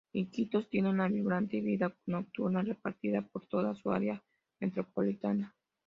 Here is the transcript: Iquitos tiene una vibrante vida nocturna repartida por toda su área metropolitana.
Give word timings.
Iquitos 0.13 0.67
tiene 0.67 0.89
una 0.89 1.07
vibrante 1.07 1.61
vida 1.61 1.95
nocturna 2.07 2.63
repartida 2.63 3.21
por 3.21 3.45
toda 3.45 3.75
su 3.75 3.91
área 3.91 4.23
metropolitana. 4.59 5.55